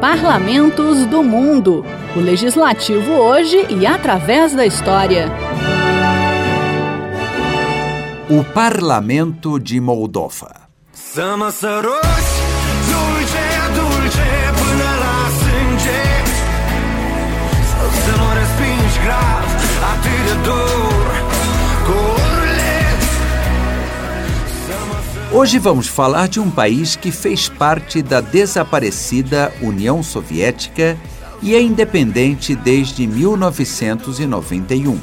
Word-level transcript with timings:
Parlamentos 0.00 1.04
do 1.04 1.22
Mundo. 1.22 1.84
O 2.16 2.20
legislativo 2.20 3.12
hoje 3.12 3.66
e 3.68 3.86
através 3.86 4.54
da 4.54 4.64
história. 4.64 5.28
O 8.30 8.42
Parlamento 8.42 9.60
de 9.60 9.78
Moldova. 9.78 10.56
Hoje 25.32 25.60
vamos 25.60 25.86
falar 25.86 26.26
de 26.26 26.40
um 26.40 26.50
país 26.50 26.96
que 26.96 27.12
fez 27.12 27.48
parte 27.48 28.02
da 28.02 28.20
desaparecida 28.20 29.52
União 29.62 30.02
Soviética 30.02 30.98
e 31.40 31.54
é 31.54 31.62
independente 31.62 32.56
desde 32.56 33.06
1991. 33.06 34.98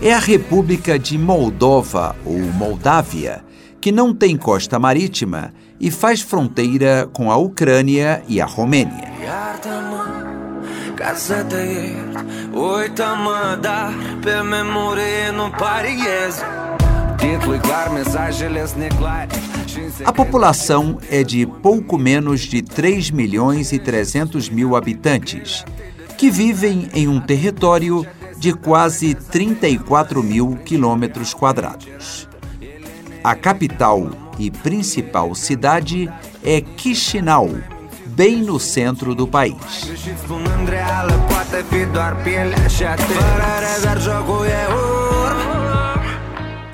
É 0.00 0.14
a 0.14 0.20
República 0.20 0.96
de 0.96 1.18
Moldova, 1.18 2.14
ou 2.24 2.38
Moldávia, 2.38 3.44
que 3.80 3.90
não 3.90 4.14
tem 4.14 4.36
costa 4.36 4.78
marítima 4.78 5.52
e 5.80 5.90
faz 5.90 6.20
fronteira 6.20 7.08
com 7.12 7.28
a 7.28 7.36
Ucrânia 7.36 8.22
e 8.28 8.40
a 8.40 8.46
Romênia. 8.46 9.10
A 20.06 20.12
população 20.12 20.98
é 21.10 21.22
de 21.22 21.44
pouco 21.44 21.98
menos 21.98 22.40
de 22.40 22.62
3 22.62 23.10
milhões 23.10 23.72
e 23.72 23.78
300 23.78 24.48
mil 24.48 24.74
habitantes, 24.74 25.62
que 26.16 26.30
vivem 26.30 26.88
em 26.94 27.08
um 27.08 27.20
território 27.20 28.06
de 28.38 28.54
quase 28.54 29.14
34 29.14 30.22
mil 30.22 30.58
quilômetros 30.64 31.34
quadrados. 31.34 32.26
A 33.22 33.34
capital 33.34 34.10
e 34.38 34.50
principal 34.50 35.34
cidade 35.34 36.10
é 36.42 36.64
Chisinau, 36.74 37.50
bem 38.06 38.42
no 38.42 38.58
centro 38.58 39.14
do 39.14 39.28
país. 39.28 39.90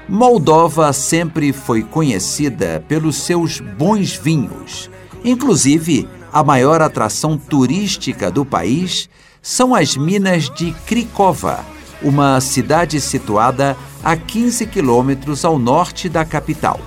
Moldova 0.09 0.93
sempre 0.93 1.53
foi 1.53 1.83
conhecida 1.83 2.85
pelos 2.87 3.17
seus 3.17 3.59
bons 3.59 4.15
vinhos. 4.15 4.89
Inclusive, 5.25 6.09
a 6.33 6.45
maior 6.45 6.81
atração 6.81 7.37
turística 7.37 8.31
do 8.31 8.45
país 8.45 9.09
são 9.43 9.75
as 9.75 9.97
minas 9.97 10.49
de 10.49 10.71
Krikova, 10.87 11.65
uma 12.01 12.41
cidade 12.41 13.01
situada 13.01 13.77
a 14.05 14.17
15 14.17 14.67
quilômetros 14.67 15.45
ao 15.45 15.59
norte 15.59 16.09
da 16.09 16.25
capital. 16.25 16.81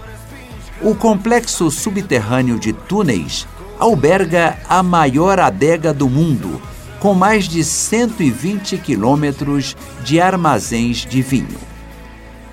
O 0.81 0.95
complexo 0.95 1.70
subterrâneo 1.70 2.58
de 2.58 2.72
túneis 2.72 3.45
alberga 3.78 4.58
a 4.70 4.81
maior 4.81 5.39
adega 5.39 5.94
do 5.94 6.09
mundo, 6.09 6.61
com 7.02 7.14
mais 7.14 7.50
de 7.50 7.66
120 7.66 8.78
quilômetros 8.78 9.76
de 10.06 10.22
armazéns 10.22 11.06
de 11.06 11.22
vinho. 11.22 11.69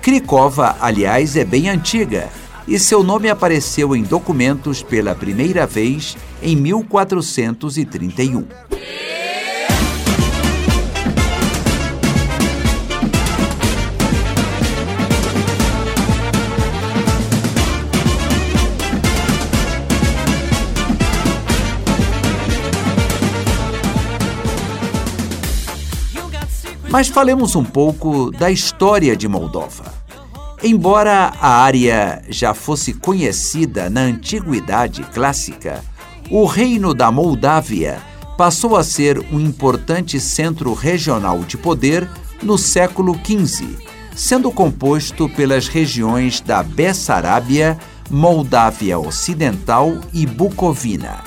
Krikova, 0.07 0.77
aliás, 0.79 1.35
é 1.35 1.43
bem 1.43 1.67
antiga 1.67 2.29
e 2.65 2.79
seu 2.79 3.03
nome 3.03 3.29
apareceu 3.29 3.93
em 3.93 4.03
documentos 4.03 4.81
pela 4.81 5.13
primeira 5.13 5.67
vez 5.67 6.15
em 6.41 6.55
1431. 6.55 8.47
Mas 26.89 27.09
falemos 27.09 27.57
um 27.57 27.63
pouco 27.65 28.31
da 28.31 28.49
história 28.49 29.17
de 29.17 29.27
Moldova. 29.27 29.96
Embora 30.63 31.33
a 31.39 31.49
área 31.49 32.23
já 32.29 32.51
fosse 32.51 32.91
conhecida 32.91 33.91
na 33.91 34.01
antiguidade 34.01 35.03
clássica, 35.13 35.83
o 36.31 36.45
Reino 36.45 36.95
da 36.95 37.11
Moldávia 37.11 38.01
passou 38.37 38.75
a 38.75 38.83
ser 38.83 39.19
um 39.31 39.39
importante 39.39 40.19
centro 40.19 40.73
regional 40.73 41.39
de 41.43 41.57
poder 41.57 42.09
no 42.41 42.57
século 42.57 43.15
XV, 43.23 43.67
sendo 44.15 44.51
composto 44.51 45.29
pelas 45.29 45.67
regiões 45.67 46.41
da 46.41 46.63
Bessarábia, 46.63 47.77
Moldávia 48.09 48.97
Ocidental 48.97 49.99
e 50.11 50.25
Bucovina. 50.25 51.23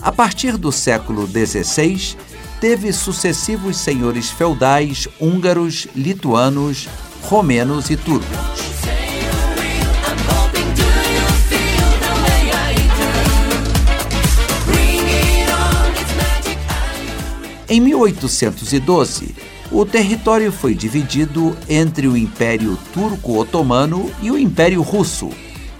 A 0.00 0.10
partir 0.10 0.56
do 0.56 0.72
século 0.72 1.26
XVI, 1.26 2.16
teve 2.58 2.90
sucessivos 2.90 3.76
senhores 3.76 4.30
feudais 4.30 5.06
húngaros, 5.20 5.88
lituanos, 5.94 6.88
romenos 7.26 7.90
e 7.90 7.96
turcos. 7.96 8.56
Em 17.68 17.80
1812, 17.80 19.34
o 19.72 19.84
território 19.84 20.52
foi 20.52 20.72
dividido 20.72 21.56
entre 21.68 22.06
o 22.06 22.16
Império 22.16 22.78
Turco-Otomano 22.94 24.08
e 24.22 24.30
o 24.30 24.38
Império 24.38 24.80
Russo, 24.80 25.30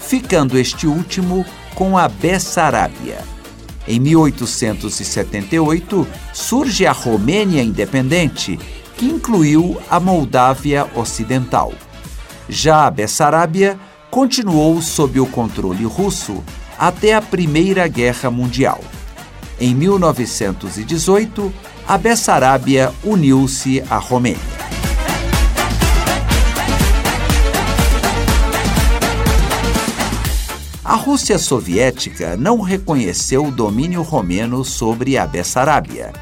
ficando 0.01 0.59
este 0.59 0.89
último 0.89 1.47
com 1.77 1.97
a 1.97 2.09
Bessarábia. 2.09 3.19
Em 3.87 4.01
1878, 4.01 6.09
surge 6.33 6.85
a 6.85 6.91
Romênia 6.91 7.63
independente, 7.63 8.59
que 8.97 9.05
incluiu 9.05 9.81
a 9.91 10.01
Moldávia 10.01 10.89
Ocidental. 10.95 11.73
Já 12.49 12.87
a 12.87 12.91
Bessarábia 12.91 13.79
continuou 14.11 14.81
sob 14.81 15.21
o 15.21 15.27
controle 15.27 15.85
russo 15.85 16.43
até 16.79 17.15
a 17.15 17.21
Primeira 17.21 17.87
Guerra 17.89 18.31
Mundial. 18.31 18.81
Em 19.61 19.75
1918, 19.75 21.53
a 21.87 21.99
Bessarábia 21.99 22.93
uniu-se 23.05 23.83
à 23.91 23.97
Romênia. 23.97 24.57
A 30.85 30.95
Rússia 30.95 31.37
soviética 31.37 32.37
não 32.37 32.61
reconheceu 32.61 33.47
o 33.47 33.51
domínio 33.51 34.03
romeno 34.03 34.65
sobre 34.65 35.19
a 35.19 35.27
Bessarábia, 35.27 36.13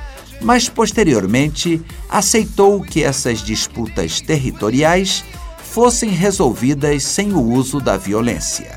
mas 0.45 0.69
posteriormente 0.69 1.83
aceitou 2.09 2.81
que 2.83 3.03
essas 3.03 3.43
disputas 3.43 4.21
territoriais 4.21 5.25
fossem 5.65 6.11
resolvidas 6.11 7.03
sem 7.03 7.33
o 7.33 7.41
uso 7.41 7.81
da 7.81 7.97
violência. 7.97 8.77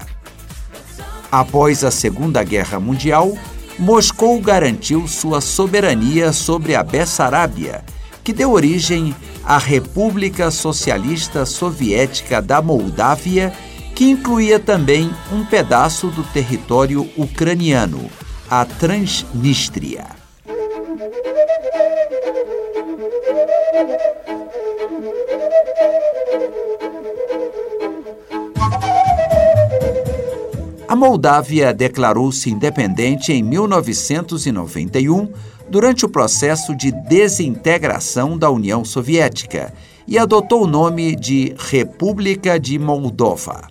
Após 1.31 1.83
a 1.83 1.91
Segunda 1.91 2.43
Guerra 2.43 2.79
Mundial, 2.79 3.37
Moscou 3.77 4.39
garantiu 4.41 5.07
sua 5.07 5.41
soberania 5.41 6.33
sobre 6.33 6.73
a 6.73 6.81
Bessarábia, 6.81 7.83
que 8.23 8.33
deu 8.33 8.53
origem 8.53 9.13
à 9.43 9.57
República 9.57 10.49
Socialista 10.49 11.45
Soviética 11.45 12.41
da 12.41 12.61
Moldávia 12.61 13.53
que 13.97 14.05
incluía 14.05 14.59
também 14.59 15.09
um 15.31 15.43
pedaço 15.43 16.09
do 16.09 16.23
território 16.23 17.09
ucraniano, 17.17 18.07
a 18.47 18.63
Transnistria. 18.63 20.26
A 30.87 30.95
Moldávia 30.95 31.73
declarou-se 31.73 32.49
independente 32.49 33.33
em 33.33 33.43
1991 33.43 35.29
durante 35.69 36.05
o 36.05 36.09
processo 36.09 36.75
de 36.75 36.91
desintegração 36.91 38.37
da 38.37 38.49
União 38.49 38.85
Soviética 38.85 39.73
e 40.07 40.17
adotou 40.17 40.63
o 40.63 40.67
nome 40.67 41.15
de 41.15 41.53
República 41.57 42.59
de 42.59 42.79
Moldova. 42.79 43.67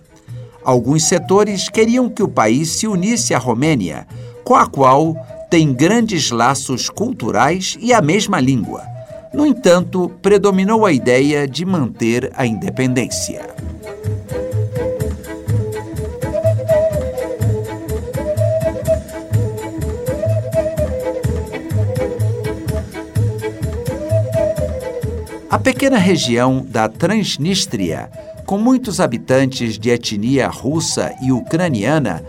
Alguns 0.63 1.03
setores 1.03 1.67
queriam 1.69 2.07
que 2.07 2.21
o 2.21 2.27
país 2.27 2.69
se 2.69 2.87
unisse 2.87 3.33
à 3.33 3.39
Romênia, 3.39 4.07
com 4.43 4.55
a 4.55 4.67
qual 4.67 5.15
tem 5.49 5.73
grandes 5.73 6.29
laços 6.29 6.89
culturais 6.89 7.77
e 7.81 7.91
a 7.91 8.01
mesma 8.01 8.39
língua. 8.39 8.96
No 9.33 9.45
entanto, 9.45 10.11
predominou 10.21 10.85
a 10.85 10.91
ideia 10.91 11.47
de 11.47 11.65
manter 11.65 12.31
a 12.35 12.45
independência. 12.45 13.45
A 25.49 25.59
pequena 25.59 25.97
região 25.97 26.65
da 26.67 26.87
Transnistria, 26.87 28.09
com 28.45 28.57
muitos 28.57 28.99
habitantes 28.99 29.77
de 29.77 29.89
etnia 29.89 30.47
russa 30.47 31.13
e 31.21 31.31
ucraniana, 31.31 32.23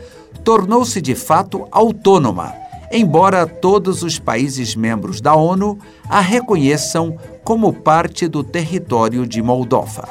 tornou-se 0.45 1.01
de 1.01 1.15
fato 1.15 1.67
autônoma 1.71 2.68
embora 2.91 3.47
todos 3.47 4.03
os 4.03 4.19
países 4.19 4.75
membros 4.75 5.21
da 5.21 5.35
ONU 5.35 5.79
a 6.09 6.21
reconheçam 6.21 7.19
como 7.45 7.73
parte 7.73 8.27
do 8.27 8.43
território 8.43 9.27
de 9.27 9.43
Moldova. 9.43 10.09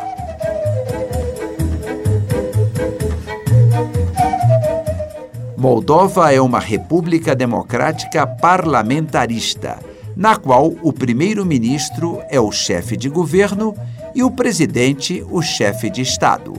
Moldova 5.57 6.31
é 6.31 6.39
uma 6.39 6.59
república 6.59 7.35
democrática 7.35 8.27
parlamentarista, 8.27 9.79
na 10.15 10.35
qual 10.35 10.75
o 10.83 10.93
primeiro-ministro 10.93 12.21
é 12.29 12.39
o 12.39 12.51
chefe 12.51 12.95
de 12.95 13.09
governo 13.09 13.75
e 14.13 14.23
o 14.23 14.29
presidente 14.29 15.25
o 15.31 15.41
chefe 15.41 15.89
de 15.89 16.03
Estado. 16.03 16.53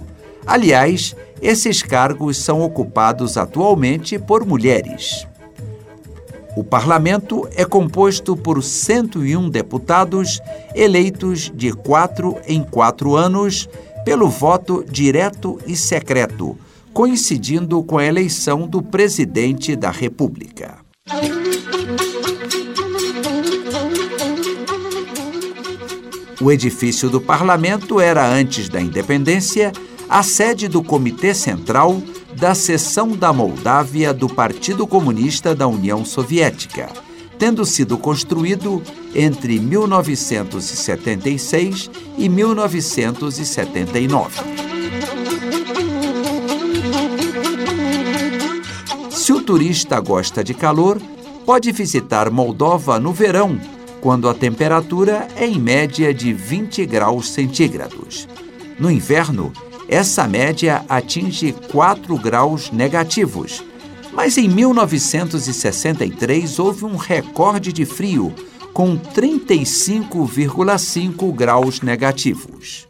Aliás, 0.45 1.15
esses 1.41 1.81
cargos 1.81 2.39
são 2.39 2.61
ocupados 2.61 3.37
atualmente 3.37 4.19
por 4.19 4.45
mulheres. 4.45 5.28
O 6.59 6.65
parlamento 6.65 7.49
é 7.55 7.65
composto 7.65 8.37
por 8.37 8.61
101 8.61 9.49
deputados 9.49 10.41
eleitos 10.75 11.53
de 11.55 11.73
quatro 11.73 12.37
em 12.49 12.65
quatro 12.65 13.15
anos 13.15 13.69
pelo 14.05 14.29
voto 14.29 14.85
direto 14.91 15.61
e 15.69 15.77
secreto 15.77 16.59
coincidindo 16.93 17.81
com 17.85 17.97
a 17.97 18.05
eleição 18.05 18.67
do 18.67 18.83
presidente 18.83 19.77
da 19.77 19.93
República. 19.93 20.79
O 26.41 26.51
edifício 26.51 27.09
do 27.09 27.21
parlamento 27.21 28.01
era, 28.01 28.27
antes 28.27 28.69
da 28.69 28.81
independência, 28.81 29.71
a 30.09 30.25
sede 30.25 30.67
do 30.67 30.83
Comitê 30.83 31.33
Central 31.35 32.03
da 32.39 32.55
seção 32.55 33.17
da 33.17 33.33
Moldávia 33.33 34.13
do 34.15 34.29
Partido 34.29 34.87
Comunista 34.87 35.57
da 35.57 35.67
União 35.67 36.05
Soviética, 36.05 36.89
tendo 37.37 37.67
sido 37.67 37.99
construído 37.99 38.81
entre 39.13 39.59
1976 39.59 41.91
e 42.17 42.29
1979. 42.29 44.41
Se 49.11 49.33
o 49.33 49.43
turista 49.43 49.99
gosta 49.99 50.45
de 50.45 50.55
calor, 50.55 51.03
pode 51.45 51.73
visitar 51.73 52.31
Moldova 52.31 53.01
no 53.01 53.13
verão, 53.13 53.61
quando 54.01 54.29
a 54.29 54.35
temperatura 54.35 55.27
é 55.35 55.45
em 55.45 55.59
média 55.59 56.15
de 56.15 56.33
20 56.33 56.87
graus 56.87 57.31
centígrados. 57.31 58.29
No 58.79 58.89
inverno, 58.89 59.53
essa 59.89 60.29
média 60.29 60.85
atinge 60.89 61.53
4 61.73 62.17
graus 62.19 62.71
negativos. 62.71 63.65
Mas 64.13 64.37
em 64.37 64.49
1963 64.49 66.59
houve 66.59 66.85
um 66.85 66.97
recorde 66.97 67.73
de 67.73 67.87
frio, 67.87 68.35
com 68.75 68.99
35,5 68.99 71.35
graus 71.35 71.81
negativos. 71.81 72.87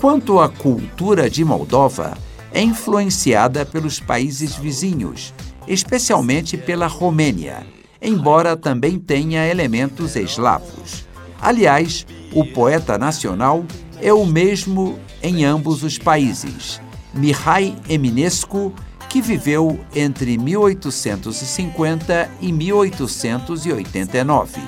Quanto 0.00 0.40
à 0.40 0.48
cultura 0.48 1.28
de 1.28 1.44
Moldova, 1.44 2.16
é 2.54 2.62
influenciada 2.62 3.66
pelos 3.66 4.00
países 4.00 4.56
vizinhos, 4.56 5.34
especialmente 5.68 6.56
pela 6.56 6.86
Romênia, 6.86 7.66
embora 8.00 8.56
também 8.56 8.98
tenha 8.98 9.46
elementos 9.46 10.16
eslavos. 10.16 11.06
Aliás, 11.38 12.06
o 12.32 12.46
poeta 12.46 12.96
nacional 12.96 13.62
é 14.00 14.10
o 14.10 14.24
mesmo 14.24 14.98
em 15.22 15.44
ambos 15.44 15.82
os 15.82 15.98
países, 15.98 16.80
Mihai 17.12 17.76
Eminescu, 17.86 18.72
que 19.06 19.20
viveu 19.20 19.78
entre 19.94 20.38
1850 20.38 22.30
e 22.40 22.50
1889. 22.50 24.62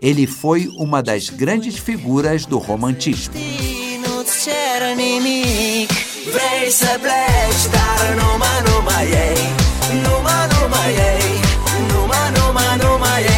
Ele 0.00 0.26
foi 0.26 0.66
uma 0.76 1.04
das 1.04 1.30
grandes 1.30 1.78
figuras 1.78 2.44
do 2.44 2.58
romantismo 2.58 3.34
Vrei 6.24 6.70
să 6.70 6.98
pleci, 7.00 7.70
dar 7.70 8.14
ei 9.00 9.10
ei 9.10 9.52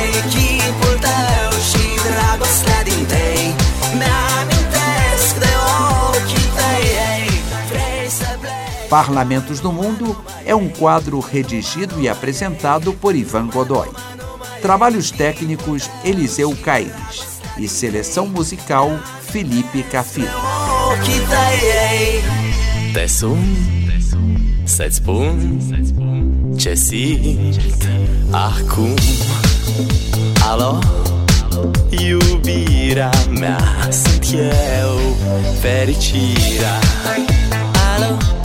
ei 0.01 0.23
Chipul 0.33 0.99
tău 1.01 1.51
și 1.69 1.85
dragostea 2.07 2.83
din 2.83 3.07
tei. 3.07 3.55
Mi-amintesc 3.99 5.39
de 5.39 5.53
ochii 6.09 6.49
tăi. 6.57 6.87
Ei 7.13 7.31
Vrei 7.69 8.11
să 8.11 8.37
pleci. 8.41 8.89
Parlamentos 8.89 9.61
do 9.61 9.71
Mundo 9.71 10.25
é 10.47 10.55
um 10.55 10.69
quadro 10.81 11.25
redigido 11.33 11.95
e 12.03 12.09
apresentado 12.09 12.93
por 12.93 13.15
Ivan 13.15 13.51
Godoy. 13.55 13.91
Trabalhos 14.61 15.11
técnicos 15.11 15.91
Eliseu 16.05 16.57
Caires 16.65 17.17
e 17.59 17.69
seleção 17.69 18.27
musical 18.27 18.89
Felipe 19.31 19.83
Cafiro. 19.83 20.58
Ochii 20.90 21.20
tăi 21.31 21.58
ei. 21.90 22.20
Te 22.93 23.06
sun 23.06 23.38
să-ți 24.64 24.94
spun 24.94 25.61
ce 26.56 26.75
simt 26.75 27.88
acum. 28.31 28.94
Alo, 30.50 30.79
iubirea 31.90 33.11
mea 33.38 33.58
Sunt 33.90 34.40
eu 34.81 34.99
fericirea. 35.61 36.79
Alo 37.96 38.38